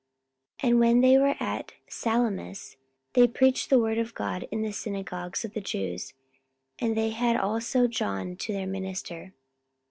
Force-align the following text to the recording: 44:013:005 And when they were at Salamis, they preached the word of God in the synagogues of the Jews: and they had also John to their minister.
44:013:005 0.63 0.71
And 0.71 0.79
when 0.79 1.01
they 1.01 1.17
were 1.19 1.35
at 1.39 1.73
Salamis, 1.87 2.75
they 3.13 3.27
preached 3.27 3.69
the 3.69 3.77
word 3.77 3.99
of 3.99 4.15
God 4.15 4.47
in 4.51 4.63
the 4.63 4.71
synagogues 4.73 5.45
of 5.45 5.53
the 5.53 5.61
Jews: 5.61 6.15
and 6.79 6.97
they 6.97 7.11
had 7.11 7.35
also 7.37 7.85
John 7.87 8.35
to 8.37 8.51
their 8.51 8.65
minister. 8.65 9.35